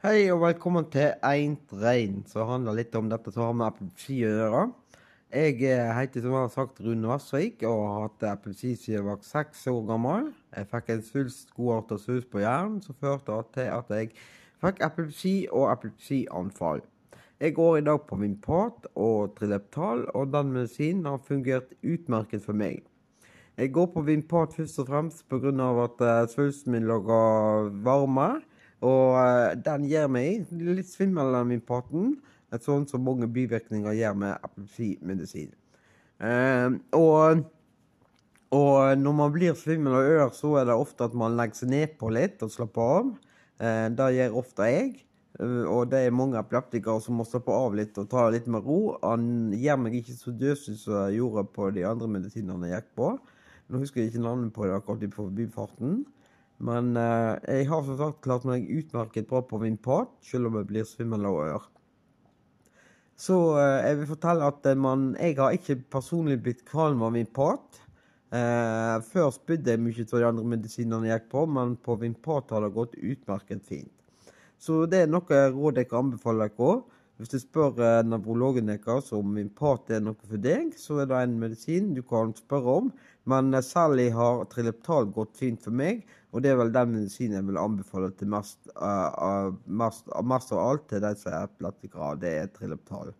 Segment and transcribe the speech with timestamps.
[0.00, 4.14] Hei og velkommen til Eint rein, som handler litt om dette som har med epilepsi
[4.24, 4.62] å gjøre.
[5.28, 9.04] Jeg eh, heter som jeg har sagt Rune Vassvik og har hatt epilepsi siden jeg
[9.10, 10.30] var seks år gammel.
[10.56, 14.14] Jeg fikk en svulst godartet svulst på hjernen som førte til at jeg
[14.64, 16.80] fikk epilepsi og epilepsianfall.
[17.44, 22.56] Jeg går i dag på Vimpat og Trileptal, og den medisinen har fungert utmerket for
[22.56, 22.86] meg.
[23.60, 25.52] Jeg går på Vimpat først og fremst pga.
[25.84, 28.38] at uh, svulsten min lager varme.
[28.80, 31.60] Og uh, den gir meg litt svimmel i.
[32.50, 35.52] Et sånt som mange bivirkninger gjør med epilepsimedisin.
[36.20, 37.44] Eh, og,
[38.52, 41.70] og, når man blir svimmel av ør, så er det ofte at man legger seg
[41.72, 43.14] nedpå litt og slapper av.
[43.62, 44.90] Eh, det gjør ofte jeg.
[45.40, 48.66] Uh, og det er mange epileptikere som må slappe av litt og ta litt med
[48.66, 48.96] ro.
[49.04, 52.90] Han gjør meg ikke så døsig som jeg gjorde på de andre medisinene jeg gikk
[52.98, 53.12] på.
[53.70, 56.00] Nå husker jeg ikke navnet på det akkurat i forbifarten.
[56.60, 59.78] Men uh, jeg har som sagt klart meg utmerket bra på min
[60.22, 61.68] selv om jeg blir svimmel av ør.
[63.16, 67.12] Så uh, jeg vil fortelle at uh, man, jeg har ikke personlig blitt kvalm av
[67.16, 67.80] min pat.
[68.30, 72.62] før spydde jeg mye av de andre medisinene jeg gikk på, men på Vimpat har
[72.62, 73.90] det gått utmerket fint.
[74.54, 76.76] Så det er noe råd jeg kan anbefale dere.
[77.20, 81.18] Hvis du spør eh, nevrologen deres om Vimpat er noe for deg, så er det
[81.20, 82.88] en medisin du kan spørre om.
[83.28, 86.00] Men eh, særlig har Trileptal gått fint for meg,
[86.32, 90.62] og det er vel den medisinen jeg vil anbefale til mest, uh, mest, mest av
[90.62, 92.10] alt til de som er epileptikere.
[92.24, 93.12] Det er Trileptal.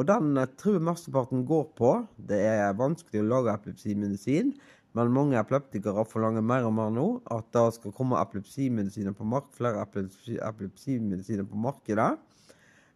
[0.00, 1.94] Og den uh, tror jeg mesteparten går på.
[2.32, 4.56] Det er vanskelig å lage epilepsimedisin.
[4.96, 7.06] Men mange epileptikere forlanger mer og mer nå
[7.36, 12.14] at det skal komme epilepsimedisiner på mark, flere epilepsi, epilepsimedisiner på markedet.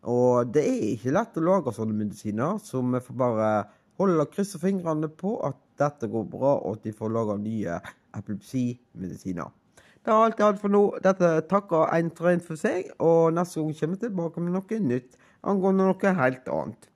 [0.06, 3.50] Og det er ikke lett å lage sånne medisiner, så vi får bare
[4.00, 7.78] holde krysse fingrene på at dette går bra, og at de får laga nye
[8.16, 9.48] epilepsimedisiner.
[10.06, 10.82] Det er alt jeg hadde for nå.
[11.02, 15.18] Dette takker en trøyen for seg, og neste gang kommer vi tilbake med noe nytt
[15.46, 16.88] angående noe helt annet.